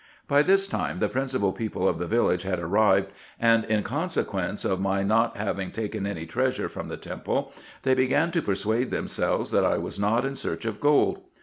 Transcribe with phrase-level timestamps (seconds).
[0.27, 4.81] By this time the principal people of the village had arrived, and in consequence of
[4.81, 9.63] my not having taken any treasure from the temple, they began to persuade themselves that
[9.63, 11.21] I was not in search of gold.